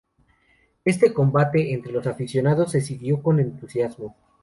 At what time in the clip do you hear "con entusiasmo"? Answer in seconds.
3.21-4.15